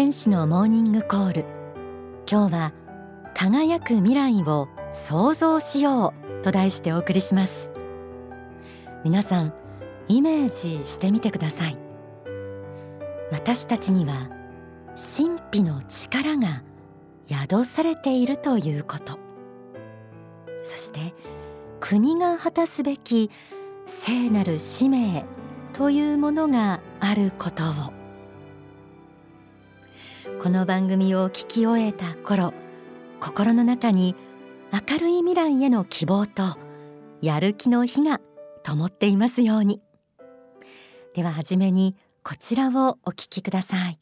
[0.00, 1.44] 天使のモーニングコール。
[2.26, 2.72] 今日は
[3.34, 7.70] 輝く未来を想像しようと題してお送りします。
[9.04, 9.52] 皆さん
[10.08, 11.76] イメージしてみてください。
[13.30, 14.30] 私たちには
[14.96, 16.62] 神秘の力が
[17.28, 19.18] 宿されているということ。
[20.62, 21.12] そして
[21.78, 23.30] 国が果たすべき
[23.84, 25.26] 聖なる使命
[25.74, 27.99] というものがあることを。
[30.42, 32.54] この番組を聞き終えた頃
[33.20, 34.16] 心の中に
[34.72, 36.56] 明るい未来への希望と
[37.20, 38.22] やる気の火が
[38.62, 39.82] 灯っていますように。
[41.14, 41.94] では初めに
[42.24, 44.00] こちらをお聞きください。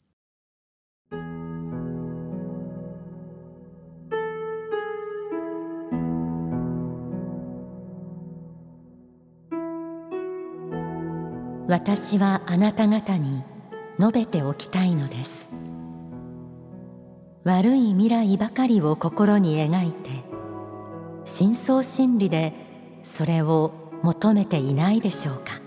[11.67, 13.43] 私はあなた方に
[13.99, 15.38] 述べておきたいのです。
[17.43, 20.09] 悪い未来ばかりを心に描いて
[21.23, 22.53] 深層心理で
[23.03, 23.73] それを
[24.03, 25.61] 求めていないでしょうか。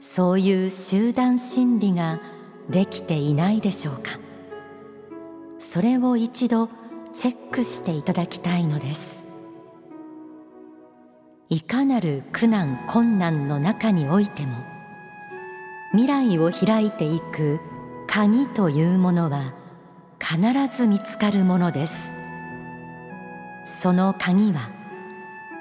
[0.00, 2.20] そういう集団心理が
[2.68, 4.18] できていないでしょうか。
[5.58, 6.68] それを一度
[7.14, 9.18] チェックしていただきたいのです。
[11.50, 14.56] いかなる苦難困難の中においても
[15.92, 17.60] 未来を開いていく
[18.06, 19.54] 鍵というものは
[20.20, 21.94] 必ず見つかるものです。
[23.80, 24.70] その鍵は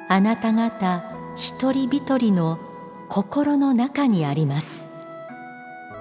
[0.09, 1.03] あなた方
[1.35, 2.59] 一人一人の
[3.09, 4.67] 心の中にあります。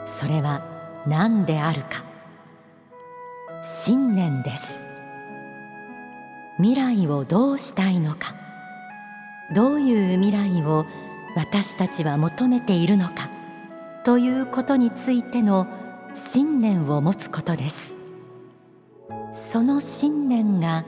[0.07, 0.63] それは
[1.07, 2.05] 何であるか。
[3.63, 4.63] 信念です。
[6.59, 8.35] 未来をどうしたいのか。
[9.55, 10.87] どういう未来を
[11.37, 13.29] 私たちは求めているのか。
[14.05, 15.67] ということについての
[16.15, 17.96] 信念を持つことです。
[19.51, 20.85] その信念が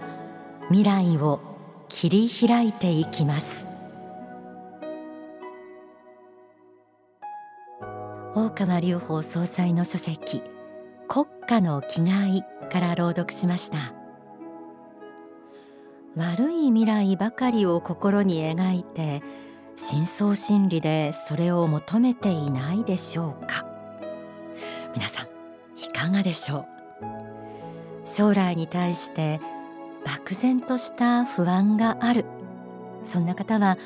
[0.68, 1.40] 未来を
[1.88, 3.46] 切り開いていきます。
[8.34, 10.42] 大川隆法総裁の書籍
[11.08, 13.94] 国家の気概から朗読しました。
[16.16, 19.22] 悪い未来ばかりを心に描いて
[19.76, 23.66] 深層心理でそれを求めていないでしょうか。
[24.94, 25.26] 皆さん
[25.78, 26.66] いかがでしょう？
[28.18, 29.40] 将来に対して
[30.04, 32.24] 漠然とした不安がある。
[33.04, 33.78] そんな方は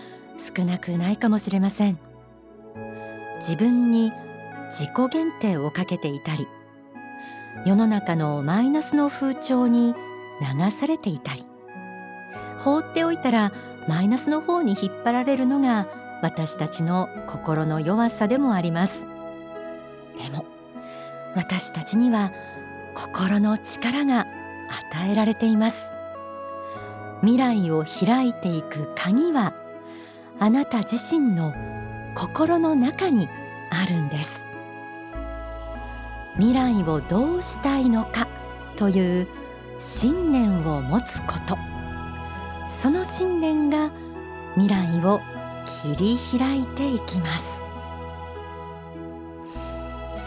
[0.56, 1.98] 少なくないかもしれません。
[3.40, 4.10] 自分に
[4.70, 6.48] 自己限定をかけていたり
[7.66, 9.94] 世の中のマイナスの風潮に
[10.40, 11.44] 流されていたり
[12.58, 13.52] 放っておいたら
[13.86, 15.88] マイナスの方に引っ張られるのが
[16.22, 18.94] 私たちの心の弱さでもあります。
[20.16, 20.46] でも
[21.36, 22.32] 私たちには
[22.94, 24.26] 心の力が
[24.90, 25.76] 与えられています。
[27.20, 29.54] 未来を開いていく鍵は
[30.40, 31.52] あなた自身の
[32.14, 33.28] 心の中に
[33.70, 34.30] あるんです。
[36.36, 38.26] 未来をどうしたいのか
[38.76, 39.28] という
[39.78, 41.56] 信念を持つこと。
[42.66, 43.90] その信念が
[44.54, 45.20] 未来を
[45.84, 47.46] 切り開いていきます。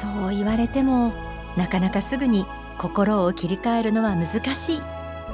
[0.01, 1.11] そう言われても
[1.57, 2.45] なかなかすぐに
[2.77, 4.81] 心を切り替えるのは難しい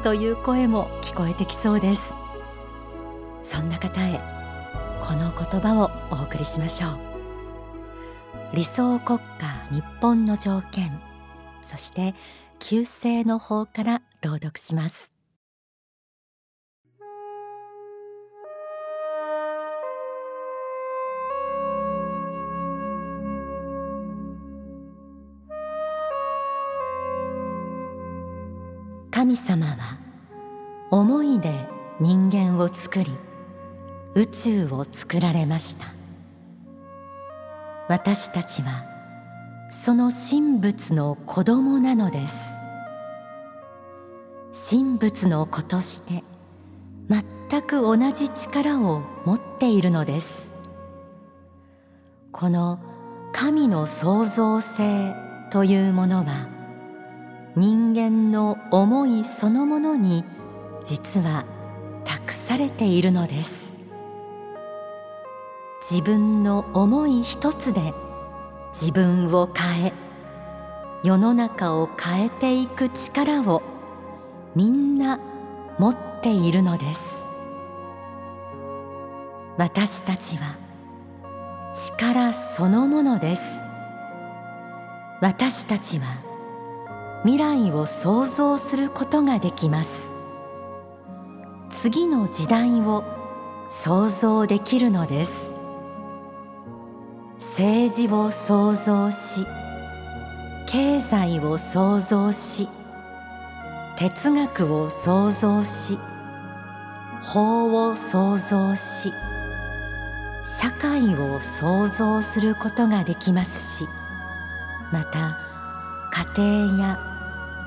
[0.03, 2.01] という声も聞こえてきそうです。
[3.43, 4.19] そんな方へ
[5.03, 6.99] この言葉をお送りしましょう。
[8.53, 10.99] 理想国家日本の条件
[11.63, 12.13] そして
[12.59, 15.10] 旧姓の法から朗読します。
[29.31, 29.97] 神様は
[30.89, 31.65] 思いで
[32.01, 33.15] 人間を作り
[34.13, 35.85] 宇宙を作られました。
[37.87, 38.83] 私たちは
[39.69, 42.35] その神仏の子供なのです。
[44.69, 46.25] 神仏の子として
[47.07, 50.27] 全く同じ力を持っているのです。
[52.33, 52.81] この
[53.31, 55.15] 神の創造性
[55.51, 56.60] というものは
[57.57, 60.23] 人間の思いそのものに
[60.85, 61.45] 実は
[62.05, 63.53] 託されているのです。
[65.89, 67.93] 自分の思い一つで
[68.71, 69.93] 自分を変え
[71.03, 73.61] 世の中を変えていく力を
[74.55, 75.19] みんな
[75.77, 77.01] 持っているのです。
[79.57, 80.55] 私たちは
[81.73, 83.43] 力そのものです。
[85.19, 86.30] 私たちは
[87.23, 89.89] 未来を想像することができます。
[91.69, 93.03] 次の時代を
[93.69, 95.51] 想像できるのです。
[97.61, 99.45] 政治を創造し
[100.67, 102.69] 経済を創造し
[103.97, 105.99] 哲学を創造し
[107.21, 109.11] 法を創造し
[110.43, 113.85] 社会を創造することができますし
[114.91, 115.37] また
[116.35, 117.10] 家庭や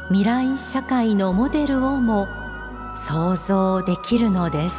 [0.08, 2.28] 未来社会のモデルをも
[3.08, 4.76] 想像できるのです。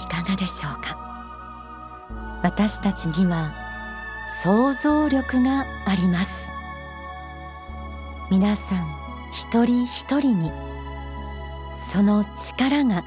[0.00, 0.96] いかがでしょうか？
[2.42, 3.52] 私たちには
[4.42, 6.30] 想像力があります。
[8.30, 8.86] 皆さん
[9.32, 10.52] 一人一人に
[11.92, 13.02] その力が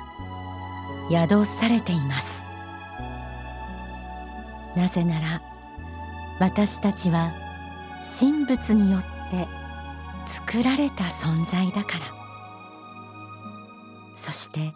[1.10, 2.26] 宿されています。
[4.76, 5.42] なぜなら
[6.40, 7.34] 私たちは
[8.20, 9.48] 神仏によって
[10.34, 12.06] 作られた存在だから。
[14.16, 14.74] そして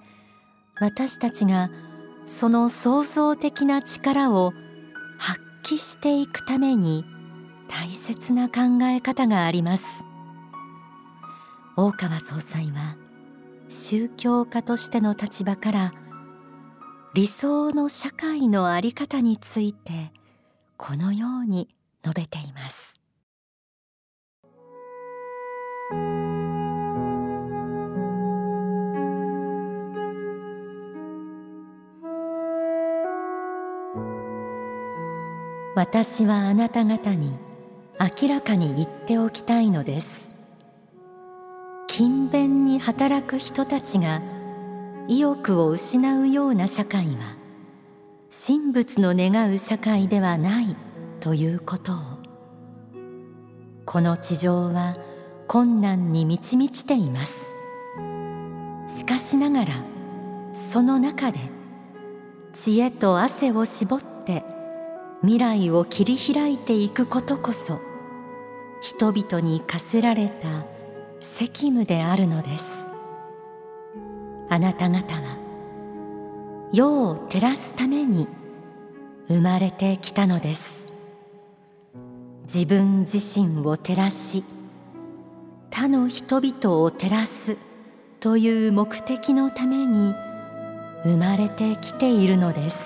[0.79, 1.69] 私たちが
[2.25, 4.53] その創造的な力を
[5.17, 7.05] 発揮していくために
[7.67, 9.83] 大切な考え方があります。
[11.75, 12.97] 大川総裁は
[13.67, 15.93] 宗教家としての立場から
[17.15, 20.11] 理想の社会の在り方について
[20.85, 21.69] このように
[22.03, 22.99] 述べています。
[35.73, 37.31] 私はあなた方に
[38.21, 40.09] 明らかに言っておきたいのです。
[41.87, 44.21] 勤勉に働く人たちが
[45.07, 47.42] 意欲を失うような社会は
[48.41, 50.75] 神仏の願う社会ではない
[51.19, 51.95] ということを
[53.85, 54.97] この地上は
[55.47, 57.37] 困難に満ち満ちています。
[58.87, 59.73] しかしながら
[60.51, 61.39] その中で
[62.53, 64.43] 知恵と汗を絞って
[65.21, 67.79] 未来を切り開いていくことこそ
[68.81, 70.65] 人々に課せられた
[71.21, 72.65] 責務であるのです。
[74.49, 75.42] あなた方は
[76.75, 78.27] 世を照らすために
[79.27, 80.91] 生まれてきたのです。
[82.51, 84.43] 自分自身を照らし
[85.69, 87.57] 他の人々を照らす
[88.19, 90.15] という目的のために
[91.03, 92.83] 生まれてきているのです。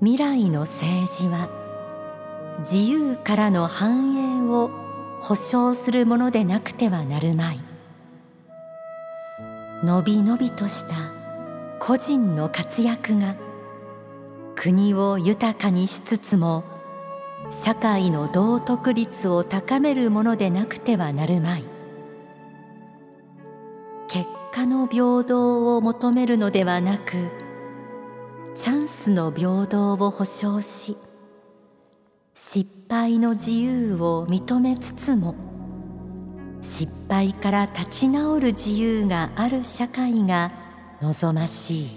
[0.00, 1.48] 未来の政治は
[2.58, 4.72] 自由からの繁栄を
[5.20, 7.67] 保障するものでなくてはなるまい。
[9.84, 11.12] のびのびとした
[11.78, 13.36] 個人の活躍が
[14.56, 16.64] 国を豊かにしつつも
[17.50, 21.64] 社会の道徳率を高めるものでなくてはなるまい。
[24.08, 27.12] 結果の平等を求めるのではなく
[28.54, 30.96] チャンスの平等を保障し
[32.34, 35.34] 失敗の自由を認めつつも
[36.60, 40.52] 失敗から立ち直る自由がある社会が
[41.00, 41.90] 望ましい。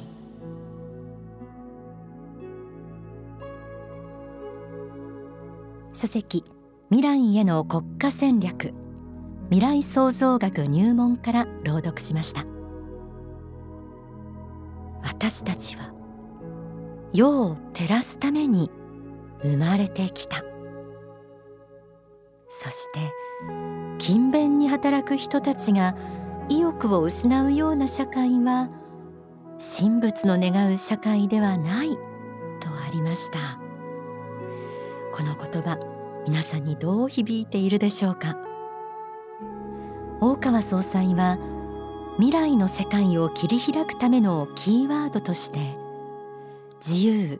[5.93, 6.45] 書籍
[6.89, 8.73] 未来への国家戦略。
[9.49, 12.45] 未来創造学入門から朗読しました。
[15.03, 15.91] 私たちは
[17.13, 18.71] 世を照らすために
[19.43, 20.43] 生まれてきた。
[22.49, 22.99] そして
[23.97, 25.95] 勤勉に働く人たちが
[26.49, 28.69] 意欲を失うような社会は
[29.77, 31.91] 神仏の願う社会ではない
[32.59, 33.59] とありました。
[35.13, 35.77] この言葉
[36.27, 38.37] 皆さんにどう響いているでしょうか？
[40.19, 41.37] 大川総裁は
[42.17, 45.75] 未来の世界を切り開くためのキーワードとして
[46.85, 47.39] 自由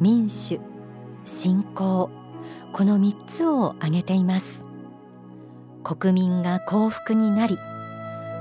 [0.00, 0.60] 民主
[1.24, 2.10] 信仰
[2.72, 4.63] この3つを挙げています。
[5.84, 7.58] 国民が幸福になり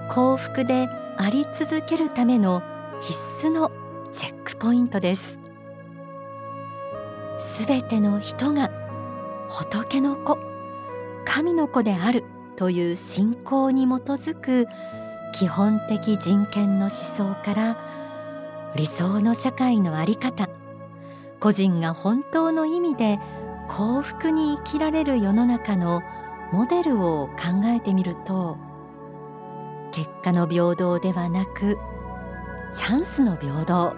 [0.09, 2.63] 幸福であり続けるための
[3.01, 3.71] 必須の
[4.11, 5.37] チェックポイントです。
[7.37, 8.71] すべての人が
[9.49, 10.37] 仏の子
[11.25, 12.23] 神の子である
[12.55, 14.67] という信仰に基づく
[15.33, 17.77] 基本的人権の思想から
[18.75, 20.47] 理想の社会の在り方
[21.39, 23.19] 個人が本当の意味で
[23.67, 26.01] 幸福に生きられる世の中の
[26.53, 28.59] モデルを考えてみると
[29.91, 31.79] 結果の平等ではなく
[32.75, 33.95] チャンスの平等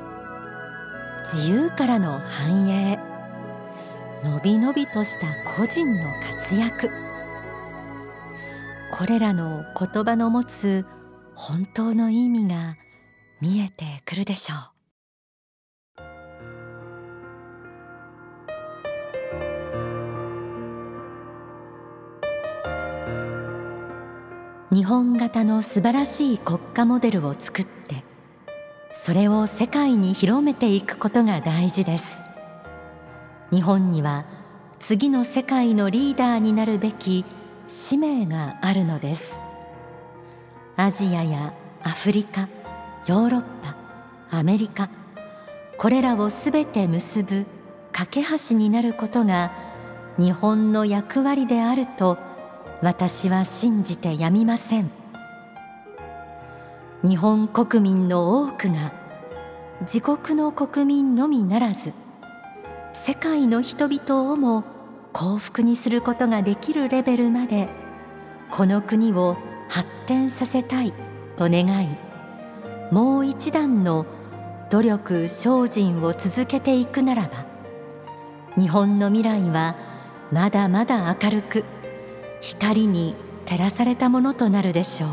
[1.26, 2.98] 自由からの繁栄
[4.24, 6.04] のびのびとした個人の
[6.42, 6.90] 活躍。
[8.98, 10.86] これらの言葉の持つ
[11.36, 12.78] 本当の意味が
[13.42, 14.75] 見えてくるでしょう。
[24.76, 28.04] 日本型の素晴らしい国家モデルを作って
[29.06, 32.04] それを世界に広めていくことが大事です。
[33.52, 34.26] 日本には
[34.80, 37.24] 次の世界のリーダーになるべき
[37.70, 39.32] 使命があるのです。
[40.76, 42.50] アジアやアフリカ
[43.08, 43.78] ヨーロッパ
[44.30, 44.90] アメリカ
[45.78, 47.46] これらをすべて結ぶ
[47.94, 49.54] 架け橋になることが
[50.18, 52.18] 日本の役割であると
[52.86, 54.92] 私は信じてやみません。
[57.04, 58.94] 日本国民の多くが
[59.92, 61.94] 自国の国民のみならず
[62.94, 64.64] 世界の人々をも
[65.14, 67.70] 幸福にすることができるレベルまで
[68.52, 69.36] この国を
[69.68, 70.94] 発展させたい
[71.38, 71.98] と願い
[72.92, 74.06] もう一段の
[74.70, 77.46] 努力精進を続けていくならば
[78.62, 79.76] 日本の未来は
[80.32, 81.64] まだまだ明るく
[82.46, 83.16] 光に
[83.48, 85.10] 照らされたものとなるでしょう。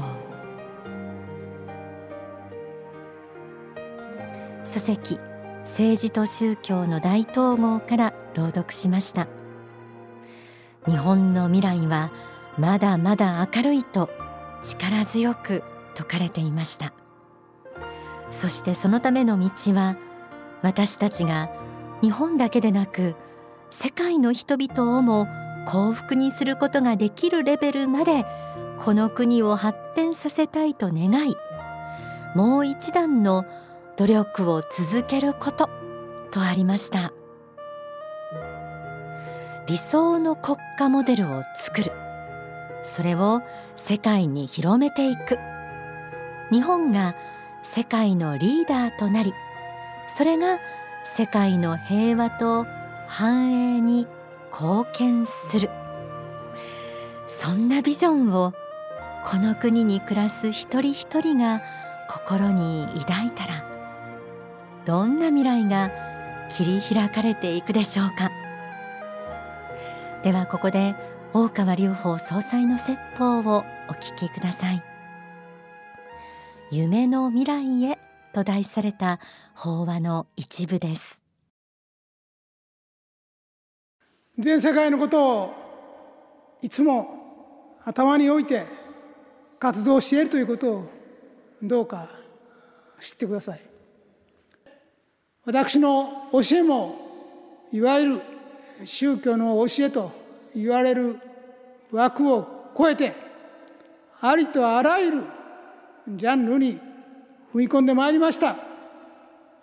[4.66, 5.18] 書籍
[5.64, 9.28] 政治と宗教の大統合から朗読しました。
[10.86, 12.10] 日本の未来は
[12.58, 14.10] まだまだ明るいと
[14.62, 15.62] 力強く
[15.94, 16.92] 説かれていました。
[18.30, 19.96] そしてそのための道は
[20.60, 21.50] 私たちが
[22.02, 23.14] 日本だけでなく
[23.70, 25.26] 世界の人々をも
[25.66, 28.24] 幸福にすることができるレベルまで
[28.78, 31.36] この国を発展させたいと願い
[32.34, 33.44] もう一段の
[33.96, 35.68] 努力を続けること
[36.30, 37.12] とありました。
[39.68, 41.92] 理想の国家モデルを作る。
[42.82, 43.42] それを
[43.76, 45.38] 世界に広めていく。
[46.50, 47.14] 日本が
[47.62, 49.32] 世界のリーダーとなり
[50.18, 50.58] それが
[51.16, 52.66] 世界の平和と
[53.08, 54.06] 繁栄に
[54.52, 55.70] 貢献する。
[57.26, 58.52] そんなビジョンを
[59.28, 61.62] この国に暮らす一人一人が
[62.08, 63.64] 心に抱いたら
[64.84, 65.90] どんな未来が
[66.50, 68.30] 切り開かれていくでしょうか。
[70.22, 70.94] ではここで
[71.32, 74.84] 大川隆法総裁の説法をお聞きください。
[76.70, 77.98] 夢の未来へ
[78.32, 79.18] と題された
[79.54, 81.21] 法話の一部です。
[84.38, 85.54] 全世界のことを
[86.62, 88.64] いつも頭に置いて
[89.58, 90.88] 活動しているということを
[91.62, 92.08] どうか
[93.00, 93.60] 知ってください。
[95.44, 96.96] 私の教えも
[97.72, 98.22] いわゆる
[98.84, 100.12] 宗教の教えと
[100.54, 101.18] 言われる
[101.90, 103.12] 枠を超えて
[104.20, 105.24] ありとあらゆる
[106.08, 106.80] ジャンルに
[107.52, 108.56] 踏み込んでまいりました。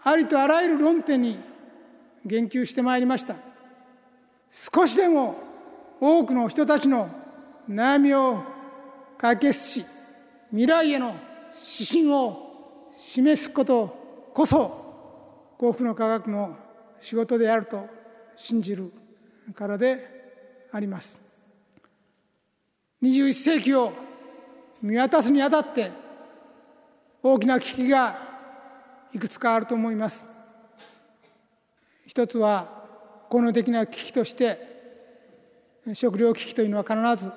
[0.04, 1.40] ありとあらゆる論点に
[2.26, 3.49] 言及してまいりました。
[4.52, 5.38] 少しでも
[6.02, 7.10] 多くの人たちの
[7.70, 8.44] 悩みを
[9.18, 9.86] 解決し
[10.50, 11.16] 未来への
[11.54, 16.56] 指針を示すことこそ幸福の科学の
[17.00, 17.88] 仕事であると
[18.36, 18.92] 信じる
[19.54, 21.20] からであります。
[23.02, 23.94] 21世紀を
[24.82, 25.92] 見渡すにあたって
[27.22, 28.18] 大きな危機が
[29.14, 30.26] いくつかあると思います。
[32.06, 32.79] 一つは
[33.30, 34.58] 効能的な危機として
[35.94, 37.32] 食糧危機というのは必ず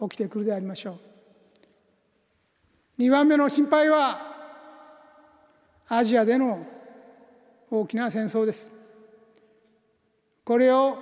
[0.00, 0.98] 起きてくるでありましょ
[2.98, 3.02] う。
[3.02, 4.32] 2番目の心配は
[5.88, 6.66] アジアでの
[7.70, 8.72] 大きな戦争です。
[10.44, 10.98] これを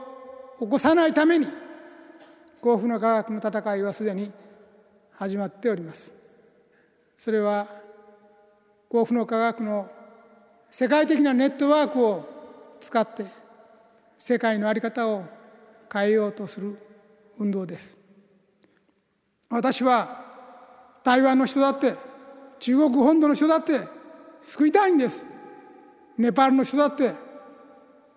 [0.58, 1.46] 起こさないために
[2.60, 4.30] 幸福の科学の戦いはすでに
[5.12, 6.12] 始まっております。
[7.16, 7.66] それは
[8.90, 9.90] 幸福の科学の
[10.70, 12.24] 世界的なネットワークを
[12.80, 13.39] 使って
[14.22, 15.24] 世界の在り方を
[15.90, 16.76] 変えようとする
[17.38, 17.96] 運動です。
[19.48, 20.24] 私は
[21.02, 21.94] 台湾の人だって
[22.58, 23.80] 中国本土の人だって
[24.42, 25.24] 救いたいんです。
[26.18, 27.14] ネパールの人だって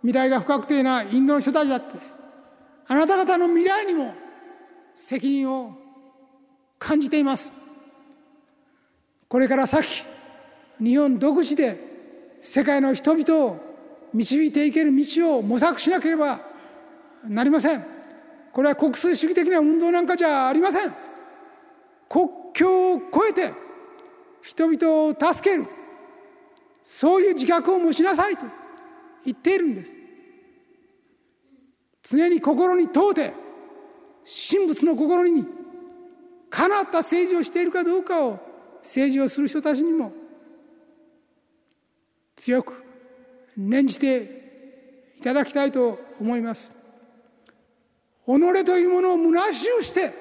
[0.02, 1.86] 未来が不確定なインドの人たちだって
[2.86, 4.14] あなた方の未来にも
[4.94, 5.72] 責任を
[6.78, 7.56] 感じています。
[9.30, 10.04] これから先
[10.84, 11.78] 日本独自で
[12.42, 13.73] 世界の人々を
[14.14, 16.40] 導いていける道を模索しなければ
[17.28, 17.86] なりません。
[18.52, 20.94] これは国粋主義的な運動なんかじゃありません。
[22.08, 23.54] 国境を越えて
[24.42, 25.66] 人々を助ける。
[26.84, 28.46] そういう自覚を持ちなさいと
[29.26, 29.98] 言っているんです。
[32.04, 33.34] 常に心に問うて
[34.26, 35.46] 神仏の心に
[36.50, 38.40] かなった政治をしているかどうかを
[38.84, 40.12] 政治をする人たちにも
[42.36, 42.83] 強く
[43.58, 46.74] 念じていただきたいと思います。
[48.26, 50.14] 己というものを虚しゅうして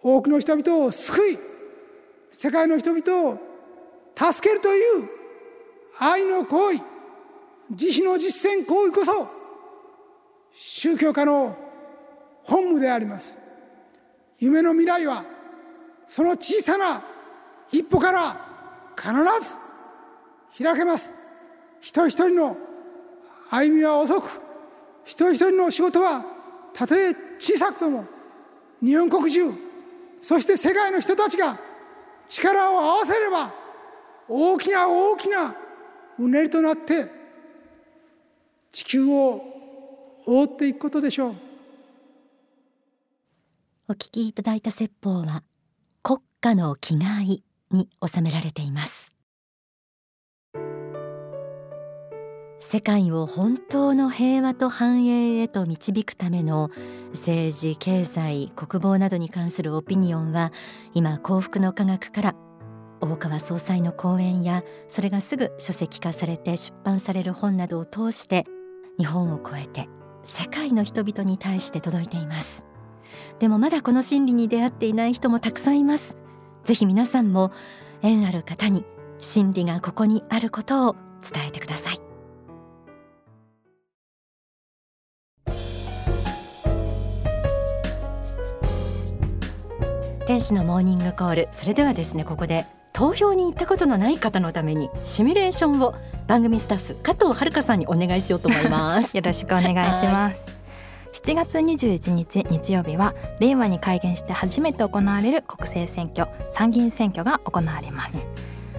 [0.00, 1.38] 多くの人々を救い
[2.30, 3.38] 世界の人々を
[4.16, 5.08] 助けるという
[5.98, 6.80] 愛の行為
[7.70, 9.28] 慈悲の実践行為こそ
[10.52, 11.56] 宗教家の
[12.42, 13.38] 本務であります。
[14.38, 15.24] 夢の未来は
[16.06, 17.02] その小さな
[17.70, 18.36] 一歩から
[18.96, 19.10] 必
[19.48, 19.63] ず
[20.58, 21.12] 開けます。
[21.80, 22.56] 一人一人の
[23.50, 24.40] 歩みは遅く
[25.04, 26.24] 一人一人の仕事は
[26.72, 28.04] たとえ小さくとも
[28.82, 29.52] 日本国中
[30.22, 31.58] そして世界の人たちが
[32.28, 33.52] 力を合わせれば
[34.28, 35.54] 大きな大きな
[36.18, 37.06] うねりとなって
[38.72, 39.42] 地球を
[40.26, 41.34] 覆っていくことでしょう。
[43.86, 45.42] お聞きいただいた説法は
[46.02, 49.13] 国家の気概に収められています。
[52.74, 56.72] 世界を本当の平和と繁栄へと導くための
[57.12, 60.52] 政治経済国防などに関するオピニオンは
[60.92, 62.34] 今幸福の科学から
[63.00, 68.44] 大川総裁の講演やそれがすぐ書籍化されて出版される本などを通して
[68.98, 69.88] 日本を超えて
[70.24, 72.64] 世界の人々に対して届いています。
[73.38, 76.16] でもまだこの真理に出会っていない人もたくさんいます。
[76.64, 77.52] ぜひ皆さんも
[78.02, 78.84] 縁ある方に
[79.20, 82.03] 真理がここにあることを伝えてください。
[90.34, 91.48] 天使のモーニングコール。
[91.52, 95.94] それではですねここで投票に行ったことのない方のためにシミュレーションを
[96.26, 99.10] 番組スタッフ加藤遥さんにお願いしようと思います。
[99.16, 100.52] よろしくお願いします。
[101.12, 108.26] 7月21日日曜日は令和に改元して初めて行われる国政選挙参議院選挙が行われます、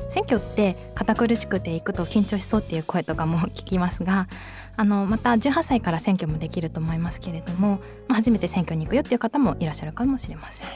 [0.09, 4.27] 選挙って堅苦しくていくと緊張しそうっていう声とかも聞きますが
[4.75, 10.67] あのまた18歳から選挙もできると思いますけれども、まあ、初めて選挙に行くよっていう方もいらっしゃるかもしれません、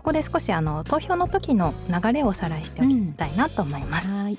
[0.00, 4.38] ここで少しあの投票の時の流れをおさらいしておきたいなと思います、うん、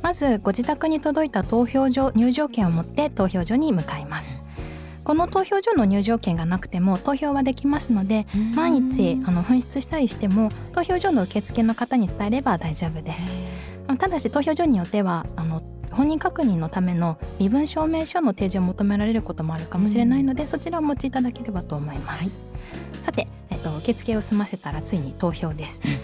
[0.00, 4.34] まずご自宅に届いた投票所入場券を持って投票所に向かいます。
[5.04, 13.22] この投票所の入場券がなくても投票はできますので万一あの紛失したりしても投票所の受付の方に伝えれば大丈夫です。
[13.98, 23.28] ただし投票所によってはあの本人確認のための身分証明書の提示を求められることもあるかもしれないのでそちらをお持ちいただければと思います、はい、さて
[23.64, 25.98] と受付を済ませたらついに投票です、うん、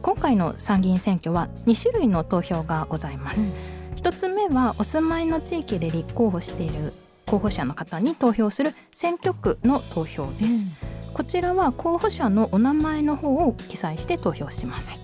[0.00, 6.92] 今回の参議院選挙は2種類の投票がございます、うん、1つ目はお住まいの地域で立候補している
[7.26, 10.66] 候補者の方に投票する選挙区の投票です、
[11.08, 15.00] うん、こちらは候補者のお名前の方を記載して投票します、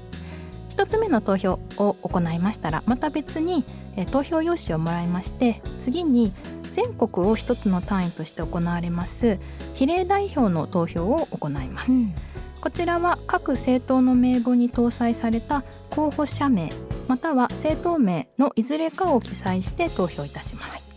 [0.71, 3.65] 1つ目の投票を行いましたらまた別に
[3.99, 6.33] え投票用紙をもらいまして次に
[6.79, 9.41] 全国を一つの単位として行われます
[9.75, 12.15] 比例代表の投票を行います、うん、
[12.61, 16.71] こちらは各政党の名簿に搭載された候補者名
[17.09, 20.88] または政党名のいずれかを記載して投票いたします、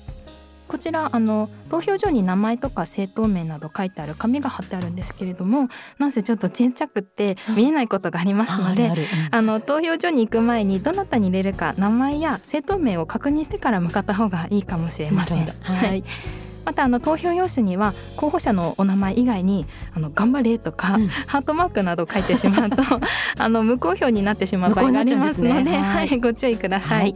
[0.72, 5.68] こちらあの投票所に名前とか政党名など書いてある紙が貼ってあるんですけれども
[6.00, 8.90] なんせちょっとちっちゃくって見えないことがありますので
[9.32, 15.46] あの投票所に行く前にどなたに入れるか名前や政党名を確認してから向かった方がいいかもしれません。
[15.46, 16.06] はい。
[16.64, 22.84] またあの投票用紙には候補者のお名前以外に「あの頑張れ」とか、うん、ハートマークなど書いてしまうと
[23.40, 27.02] あの無効票になってしまう場合がありますので、ね、はい、ご注意ください。
[27.02, 27.16] はい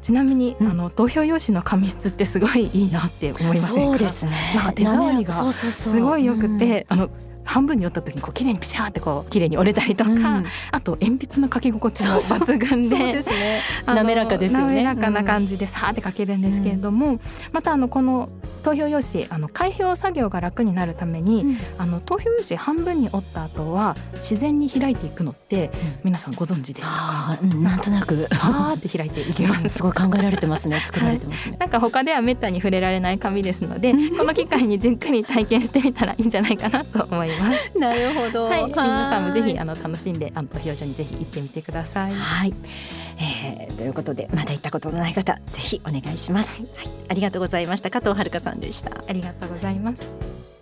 [0.00, 3.98] ちなみに、うん、あの投票用紙の紙質ってすごいいいなって思いませんか？
[3.98, 4.32] ですね。
[4.54, 7.10] なんか手触りがすごい良くて、あの
[7.44, 14.66] 半分に折った時にこう綺麗にピシャーってこう綺麗に折れたりとか、うん、あと鉛筆の書き心地も抜群でね、滑らかですよね。
[14.66, 17.20] 滑らかな感じでさーって書けるんですけれども、うん、
[17.52, 18.28] またあのこの
[18.62, 25.70] 投票用紙あの開票作業が楽になるために、うん、あの投票用紙半分に折った後は自然に開いていくのって
[26.04, 28.28] 皆さんご存知でしたか、なんとなく。
[28.30, 37.48] パーって開いていきますすごい考えられてますね作られてますね、はい、なんか他ではめったに触れられない紙ですのでこの機会にじっくり体験してみたらいいんじゃないかなと思います。
[37.48, 37.78] ます。
[37.78, 38.44] なるほど。
[38.44, 42.14] はい、皆さんもぜひあの楽しんであの投票所にぜひ行ってみてください。
[42.14, 42.54] はい。
[43.20, 46.62] えー、ということでまだ行ったことのない方ぜひお願いします。
[46.76, 48.90] はい、ありがとうございました加藤遥さんでした。
[49.08, 50.57] ありがとうございます。